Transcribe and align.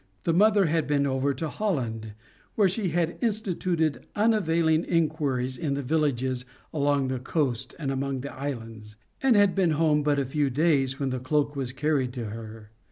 The 0.23 0.33
mother 0.33 0.65
had 0.65 0.87
been 0.87 1.05
over 1.05 1.31
to 1.35 1.47
Holland, 1.47 2.13
where 2.55 2.67
she 2.67 2.89
had 2.89 3.19
instituted 3.21 4.03
unavailing 4.15 4.83
inquiries 4.83 5.59
in 5.59 5.75
the 5.75 5.83
villages 5.83 6.43
along 6.73 7.09
the 7.09 7.19
coast 7.19 7.75
and 7.77 7.91
among 7.91 8.21
the 8.21 8.33
islands, 8.33 8.95
and 9.21 9.35
had 9.35 9.53
been 9.53 9.69
home 9.77 10.01
but 10.01 10.17
a 10.17 10.25
few 10.25 10.49
days 10.49 10.99
when 10.99 11.11
the 11.11 11.19
cloak 11.19 11.55
was 11.55 11.71
carried 11.71 12.13
to 12.13 12.29
her. 12.31 12.71